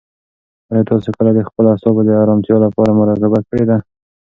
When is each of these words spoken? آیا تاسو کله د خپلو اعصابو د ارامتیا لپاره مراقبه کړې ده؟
آیا 0.71 0.83
تاسو 0.91 1.09
کله 1.17 1.31
د 1.33 1.39
خپلو 1.49 1.67
اعصابو 1.71 2.01
د 2.05 2.09
ارامتیا 2.23 2.57
لپاره 2.65 2.97
مراقبه 2.99 3.39
کړې 3.49 3.63
ده؟ 3.69 3.77